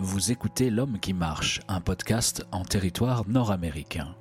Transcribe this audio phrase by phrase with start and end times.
[0.00, 4.14] Vous écoutez L'homme qui marche, un podcast en territoire nord-américain.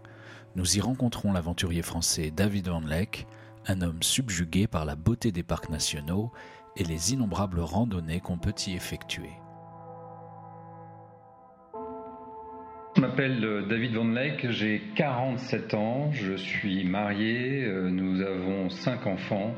[0.55, 3.27] Nous y rencontrons l'aventurier français David Van Leck,
[3.67, 6.31] un homme subjugué par la beauté des parcs nationaux
[6.77, 9.29] et les innombrables randonnées qu'on peut y effectuer.
[12.95, 18.71] Je m'appelle euh, David Van Leck, j'ai 47 ans, je suis marié, euh, nous avons
[18.71, 19.53] 5 enfants.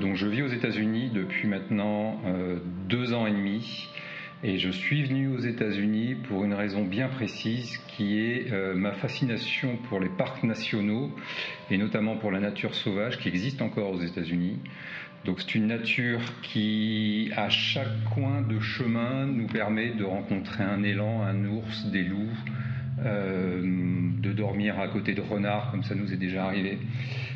[0.00, 3.90] Donc je vis aux États-Unis depuis maintenant euh, deux ans et demi.
[4.48, 8.92] Et je suis venu aux États-Unis pour une raison bien précise qui est euh, ma
[8.92, 11.10] fascination pour les parcs nationaux
[11.68, 14.60] et notamment pour la nature sauvage qui existe encore aux États-Unis.
[15.24, 20.84] Donc c'est une nature qui, à chaque coin de chemin, nous permet de rencontrer un
[20.84, 22.38] élan, un ours, des loups,
[23.04, 26.78] euh, de dormir à côté de renards, comme ça nous est déjà arrivé.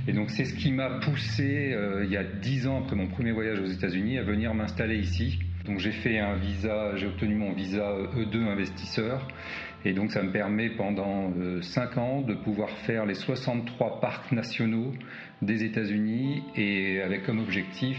[0.06, 3.08] Et donc c'est ce qui m'a poussé, euh, il y a dix ans après mon
[3.08, 7.36] premier voyage aux États-Unis, à venir m'installer ici donc j'ai fait un visa, j'ai obtenu
[7.36, 9.28] mon visa E2 investisseur
[9.84, 14.32] et donc ça me permet pendant 5 euh, ans de pouvoir faire les 63 parcs
[14.32, 14.90] nationaux
[15.42, 17.96] des États-Unis et avec comme objectif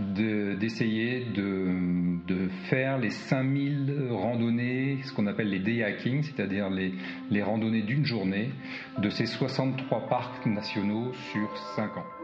[0.00, 6.92] d'essayer de, faire les 5000 randonnées, ce qu'on appelle les day hiking, c'est-à-dire les,
[7.30, 8.50] les randonnées d'une journée
[8.98, 12.15] de ces 63 parcs nationaux sur 5 ans.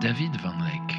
[0.00, 0.96] David Van Leck.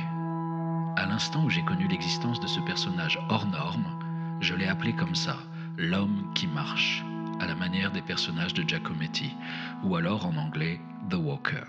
[0.96, 3.98] À l'instant où j'ai connu l'existence de ce personnage hors norme,
[4.42, 5.38] je l'ai appelé comme ça,
[5.76, 7.04] l'homme qui marche,
[7.40, 9.32] à la manière des personnages de Giacometti,
[9.84, 10.80] ou alors en anglais
[11.10, 11.64] The Walker.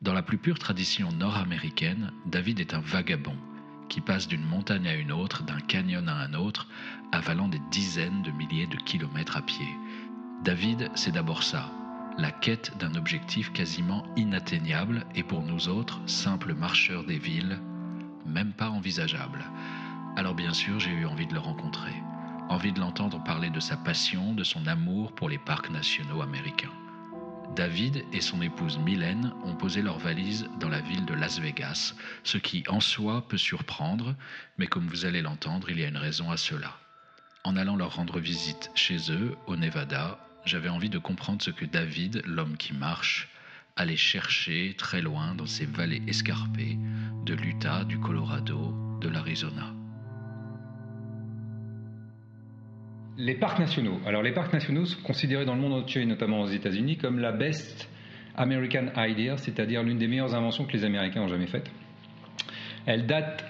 [0.00, 3.36] Dans la plus pure tradition nord-américaine, David est un vagabond
[3.88, 6.68] qui passe d'une montagne à une autre, d'un canyon à un autre,
[7.10, 9.68] avalant des dizaines de milliers de kilomètres à pied.
[10.44, 11.68] David, c'est d'abord ça,
[12.16, 17.58] la quête d'un objectif quasiment inatteignable et pour nous autres, simples marcheurs des villes,
[18.24, 19.44] même pas envisageable.
[20.16, 21.94] Alors bien sûr, j'ai eu envie de le rencontrer,
[22.48, 26.72] envie de l'entendre parler de sa passion, de son amour pour les parcs nationaux américains.
[27.56, 31.94] David et son épouse Mylène ont posé leurs valises dans la ville de Las Vegas,
[32.22, 34.14] ce qui en soi peut surprendre,
[34.56, 36.76] mais comme vous allez l'entendre, il y a une raison à cela.
[37.44, 41.64] En allant leur rendre visite chez eux, au Nevada, j'avais envie de comprendre ce que
[41.64, 43.28] David, l'homme qui marche,
[43.76, 46.78] allait chercher très loin dans ces vallées escarpées
[47.24, 49.72] de l'Utah, du Colorado, de l'Arizona.
[53.16, 54.00] Les parcs nationaux.
[54.06, 57.32] Alors les parcs nationaux sont considérés dans le monde entier, notamment aux États-Unis, comme la
[57.32, 57.88] best
[58.36, 61.70] American idea, c'est-à-dire l'une des meilleures inventions que les Américains ont jamais faites.
[62.86, 63.44] Elle date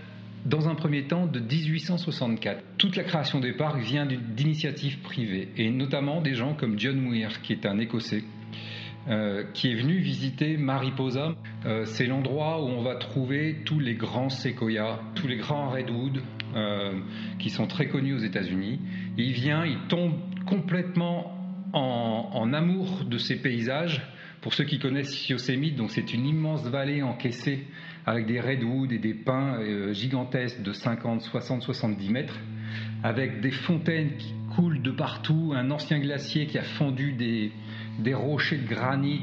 [0.45, 2.63] dans un premier temps de 1864.
[2.79, 7.41] Toute la création des parcs vient d'initiatives privées, et notamment des gens comme John Muir,
[7.43, 8.25] qui est un Écossais,
[9.09, 11.35] euh, qui est venu visiter Mariposa.
[11.67, 16.23] Euh, c'est l'endroit où on va trouver tous les grands séquoias, tous les grands redwoods,
[16.57, 16.93] euh,
[17.39, 18.81] qui sont très connus aux États-Unis.
[19.19, 20.15] Il vient, il tombe
[20.47, 21.37] complètement
[21.73, 24.03] en, en amour de ces paysages.
[24.45, 27.65] Pour ceux qui connaissent Yosemite, donc c'est une immense vallée encaissée
[28.05, 32.39] avec des redwoods et des pins euh, gigantesques de 50, 60, 70 mètres,
[33.03, 37.53] avec des fontaines qui coulent de partout, un ancien glacier qui a fondu des,
[38.01, 39.23] des rochers de granit,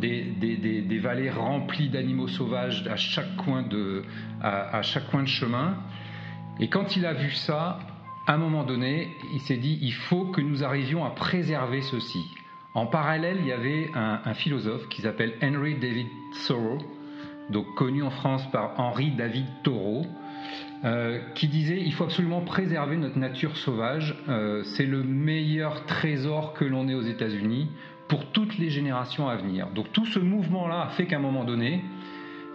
[0.00, 4.02] des, des, des, vallées remplies d'animaux sauvages à chaque, coin de,
[4.42, 5.76] à, chaque coin de chemin.
[6.58, 7.78] Et quand il a vu ça,
[8.26, 12.24] à un moment donné, il s'est dit il faut que nous arrivions à préserver ceci.
[12.76, 16.08] En parallèle, il y avait un, philosophe qui s'appelle Henry David
[16.46, 16.76] Thoreau,
[17.48, 20.04] donc connu en France par Henri David Thoreau,
[20.84, 24.14] euh, qui disait il faut absolument préserver notre nature sauvage.
[24.28, 27.70] Euh, c'est le meilleur trésor que l'on ait aux États-Unis.
[28.08, 29.68] pour toutes les générations à venir.
[29.74, 31.82] Donc tout ce mouvement-là a fait qu'à un moment donné,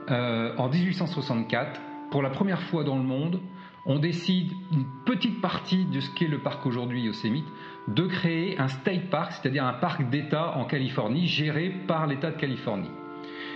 [0.10, 3.42] euh, en 1864, pour la première fois dans le monde,
[3.86, 7.48] on décide une petite partie de ce qu'est le parc aujourd'hui Yosemite
[7.88, 12.38] de créer un state park, c'est-à-dire un parc d'État en Californie géré par l'État de
[12.38, 12.92] Californie.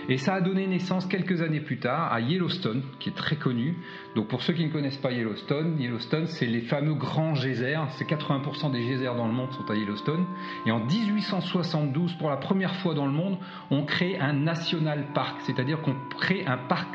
[0.08, 3.76] Et ça a donné naissance quelques années plus tard à Yellowstone, qui est très connu.
[4.14, 7.88] Donc pour ceux qui ne connaissent pas Yellowstone, Yellowstone c'est les fameux grands geysers.
[7.90, 10.24] C'est 80% des geysers dans le monde sont à Yellowstone.
[10.64, 13.38] Et en 1872, pour la première fois dans le monde,
[13.70, 16.88] on crée un national park, c'est-à-dire qu'on crée un parc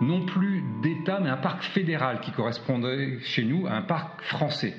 [0.00, 4.74] non plus d'État, mais un parc fédéral qui correspondrait chez nous à un parc français.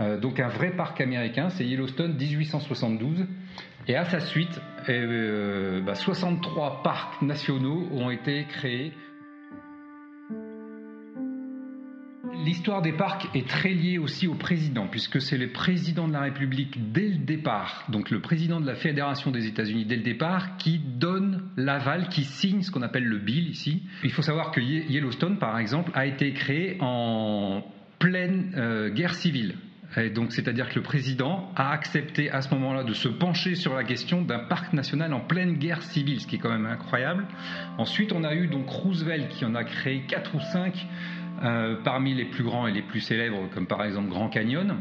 [0.00, 3.26] Euh, donc un vrai parc américain, c'est Yellowstone 1872.
[3.88, 8.92] Et à sa suite, 63 euh, bah, parcs nationaux ont été créés.
[12.48, 16.22] L'histoire des parcs est très liée aussi au président, puisque c'est le président de la
[16.22, 20.56] République dès le départ, donc le président de la Fédération des États-Unis dès le départ,
[20.56, 23.82] qui donne l'aval, qui signe ce qu'on appelle le bill ici.
[24.02, 27.62] Il faut savoir que Yellowstone, par exemple, a été créé en
[27.98, 29.54] pleine euh, guerre civile
[30.14, 33.84] donc, c'est-à-dire que le président a accepté à ce moment-là de se pencher sur la
[33.84, 37.26] question d'un parc national en pleine guerre civile, ce qui est quand même incroyable.
[37.78, 40.86] Ensuite, on a eu donc Roosevelt qui en a créé quatre ou cinq
[41.42, 44.76] euh, parmi les plus grands et les plus célèbres, comme par exemple Grand Canyon.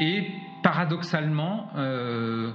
[0.00, 0.26] Et
[0.62, 2.50] paradoxalement, euh,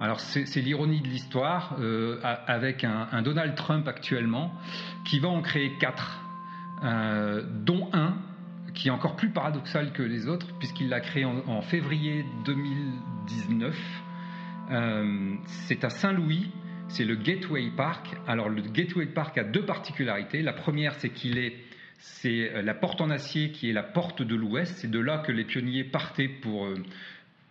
[0.00, 4.52] alors c'est l'ironie de l'histoire, euh, avec un, un, Donald Trump actuellement
[5.04, 6.20] qui va en créer quatre,
[7.64, 8.14] dont un
[8.74, 13.76] qui est encore plus paradoxal que les autres, puisqu'il l'a créé en, février 2019.
[14.70, 16.50] Euh, c'est à Saint-Louis,
[16.88, 18.08] c'est le Gateway Park.
[18.26, 20.42] Alors le Gateway Park a deux particularités.
[20.42, 21.56] La première, c'est qu'il est,
[21.98, 24.76] c'est la porte en acier qui est la porte de l'Ouest.
[24.78, 26.74] C'est de là que les pionniers partaient pour euh,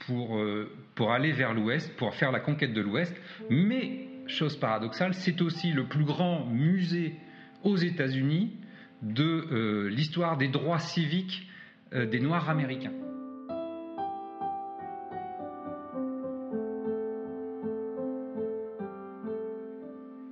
[0.05, 3.15] pour euh, pour aller vers l'Ouest, pour faire la conquête de l'Ouest.
[3.49, 7.15] Mais chose paradoxale, c'est aussi le plus grand musée
[7.63, 8.51] aux États-Unis
[9.01, 11.47] de euh, l'histoire des droits civiques
[11.93, 12.93] euh, des Noirs américains.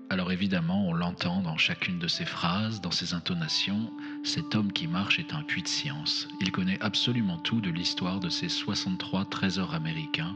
[0.10, 3.92] Alors évidemment, on l'entend dans chacune de ses phrases, dans ses intonations,
[4.24, 6.28] cet homme qui marche est un puits de science.
[6.42, 10.36] Il connaît absolument tout de l'histoire de ces 63 trésors américains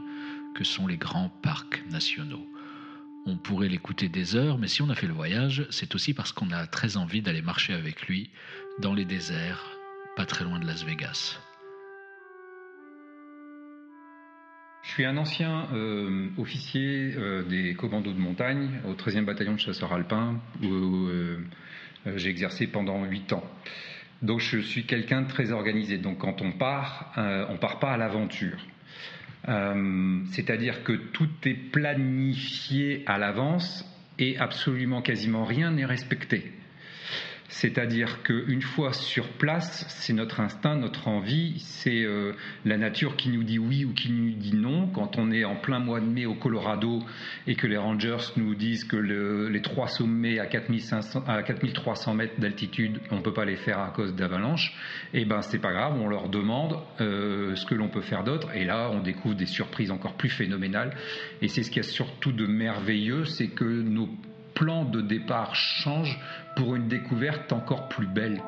[0.54, 2.46] que sont les grands parcs nationaux.
[3.26, 6.32] On pourrait l'écouter des heures, mais si on a fait le voyage, c'est aussi parce
[6.32, 8.30] qu'on a très envie d'aller marcher avec lui
[8.80, 9.78] dans les déserts,
[10.16, 11.38] pas très loin de Las Vegas.
[14.82, 19.58] Je suis un ancien euh, officier euh, des commandos de montagne au 13e bataillon de
[19.58, 21.44] chasseurs alpins où euh,
[22.16, 23.44] j'ai exercé pendant 8 ans.
[24.22, 25.98] Donc je suis quelqu'un de très organisé.
[25.98, 28.58] Donc quand on part, on part pas à l'aventure.
[29.48, 33.84] Euh, c'est-à-dire que tout est planifié à l'avance
[34.18, 36.52] et absolument quasiment rien n'est respecté.
[37.50, 42.32] C'est-à-dire qu'une fois sur place, c'est notre instinct, notre envie, c'est euh,
[42.64, 44.86] la nature qui nous dit oui ou qui nous dit non.
[44.86, 47.02] Quand on est en plein mois de mai au Colorado
[47.48, 52.40] et que les rangers nous disent que les trois sommets à, 4500, à 4300 mètres
[52.40, 54.72] d'altitude, on ne peut pas les faire à cause d'avalanches,
[55.12, 58.22] et eh ben c'est pas grave, on leur demande euh, ce que l'on peut faire
[58.22, 58.48] d'autre.
[58.54, 60.96] Et là, on découvre des surprises encore plus phénoménales.
[61.42, 64.08] Et c'est ce qu'il y a surtout de merveilleux, c'est que nos
[64.54, 66.18] plan de départ change
[66.56, 68.42] pour une découverte encore plus belle.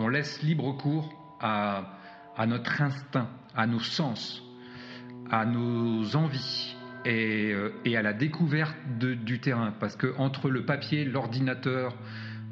[0.00, 1.82] On laisse libre cours à,
[2.46, 4.40] notre instinct, à nos sens,
[5.28, 6.76] à nos envies,
[7.08, 9.72] euh, et, à la découverte du terrain.
[9.80, 11.96] Parce que entre le papier, l'ordinateur,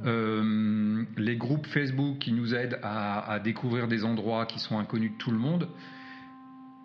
[0.05, 5.17] euh, les groupes Facebook qui nous aident à, découvrir des endroits qui sont inconnus de
[5.17, 5.69] tout le monde,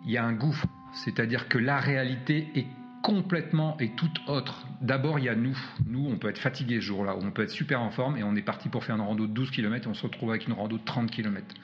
[0.04, 0.66] il y a un gouffre.
[0.92, 2.66] C'est-à-dire que la réalité est
[3.02, 4.66] complètement et toute autre.
[4.80, 5.58] D'abord, il y a nous.
[5.86, 8.36] Nous, on peut être fatigué ce jour-là, on peut être super en forme et on
[8.36, 10.52] est parti pour faire une rando de 12 km et on se retrouve avec une
[10.52, 11.54] rando de 30 km.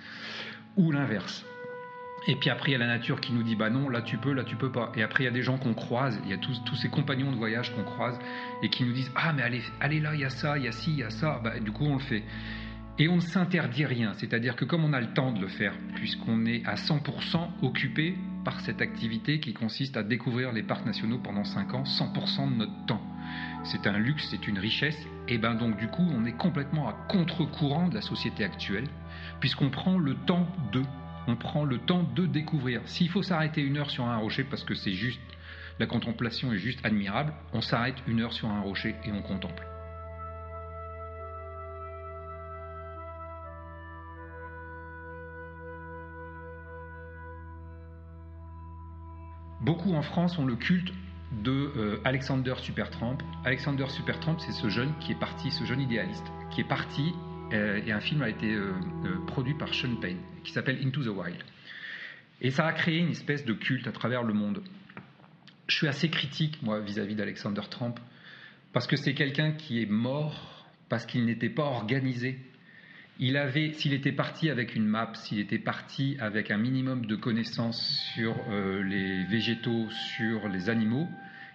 [0.76, 1.44] Ou l'inverse.
[2.28, 4.18] Et puis après, il y a la nature qui nous dit bah non, là tu
[4.18, 4.92] peux, là tu peux pas.
[4.94, 6.90] Et après, il y a des gens qu'on croise, il y a tous, tous ces
[6.90, 8.18] compagnons de voyage qu'on croise
[8.62, 10.68] et qui nous disent ah mais allez, allez là, il y a ça, il y
[10.68, 11.40] a ci, il y a ça.
[11.42, 12.22] Bah, du coup, on le fait.
[13.00, 15.72] Et on ne s'interdit rien, c'est-à-dire que comme on a le temps de le faire,
[15.94, 21.18] puisqu'on est à 100% occupé par cette activité qui consiste à découvrir les parcs nationaux
[21.18, 23.02] pendant 5 ans, 100% de notre temps.
[23.62, 26.92] C'est un luxe, c'est une richesse, et ben donc du coup on est complètement à
[27.08, 28.88] contre-courant de la société actuelle,
[29.38, 30.82] puisqu'on prend le temps de
[31.28, 32.80] on prend le temps de découvrir.
[32.86, 35.20] S'il faut s'arrêter une heure sur un rocher parce que c'est juste
[35.78, 37.32] La contemplation est juste admirable.
[37.52, 39.64] On s'arrête une heure sur un rocher et on contemple.
[49.60, 50.92] Beaucoup en France ont le culte
[51.30, 53.18] de euh, Alexander Supertramp.
[53.44, 57.14] Alexander Supertramp, c'est ce jeune qui est parti, ce jeune idéaliste, qui est parti,
[57.52, 58.72] et un film a été euh,
[59.26, 61.42] produit par Sean Payne, qui s'appelle Into the Wild.
[62.40, 64.62] Et ça a créé une espèce de culte à travers le monde.
[65.66, 67.98] Je suis assez critique, moi, vis-à-vis d'Alexander Trump,
[68.72, 72.38] parce que c'est quelqu'un qui est mort parce qu'il n'était pas organisé.
[73.18, 77.16] Il avait, s'il était parti avec une map, s'il était parti avec un minimum de
[77.16, 77.82] connaissances
[78.14, 81.08] sur euh, les végétaux, sur les animaux,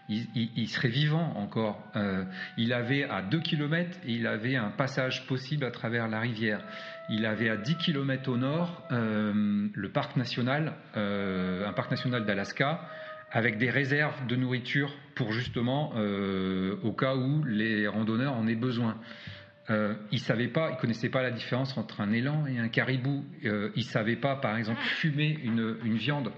[0.10, 1.82] il, serait vivant encore.
[1.96, 2.26] Euh,
[2.58, 6.62] il avait à 2 km, il avait un passage possible à travers la rivière.
[7.10, 12.26] Il avait à 10 km au nord euh, le parc national, euh, un parc national
[12.26, 12.82] d'Alaska,
[13.32, 15.94] avec des réserves de nourriture pour justement
[16.84, 18.98] au cas où les randonneurs en aient besoin.
[20.12, 23.26] il savait pas, il connaissait pas la différence entre un élan et un caribou.
[23.42, 26.32] il savait pas, par exemple, fumer une, une viande.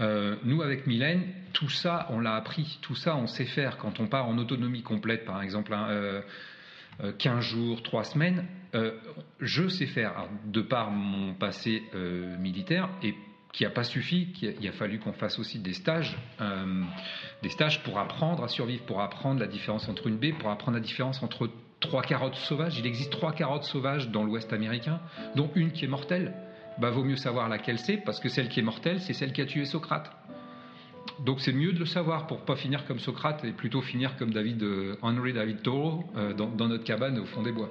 [0.00, 3.76] Euh, nous, avec Mylène, tout ça, on l'a appris, tout ça, on sait faire.
[3.76, 5.90] Quand on part en autonomie complète, par exemple, 15 hein,
[7.02, 8.92] euh, jours, 3 semaines, euh,
[9.40, 10.26] je sais faire.
[10.46, 11.82] de par mon passé
[12.38, 13.14] militaire, et
[13.52, 16.16] qui n'a pas suffi, il a fallu qu'on fasse aussi des stages,
[17.42, 20.76] des stages pour apprendre à survivre, pour apprendre la différence entre une baie, pour apprendre
[20.76, 22.78] la différence entre trois carottes sauvages.
[22.78, 25.00] Il existe trois carottes sauvages dans l'Ouest américain,
[25.34, 26.32] dont une qui est mortelle
[26.78, 29.40] bah, vaut mieux savoir laquelle c'est, parce que celle qui est mortelle, c'est celle qui
[29.40, 30.10] a tué Socrate.
[31.24, 34.32] Donc c'est mieux de le savoir pour pas finir comme Socrate et plutôt finir comme
[34.32, 37.70] David, euh, Henry David Thoreau euh, dans notre cabane au fond des bois.